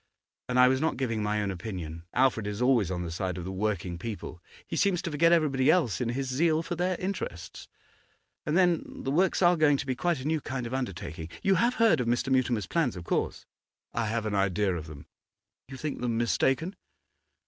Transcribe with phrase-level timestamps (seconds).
[0.49, 3.43] And I was not giving my own opinion; Alfred's is always on the side of
[3.43, 7.67] the working people; he seems to forget everybody else in his zeal for their interests.
[8.43, 11.29] And then, the works are going to be quite a new kind of undertaking.
[11.43, 12.31] You have heard of Mr.
[12.31, 13.45] Mutimer's plans of course?'
[13.93, 15.05] 'I have an idea of them.'
[15.67, 16.75] 'You think them mistaken?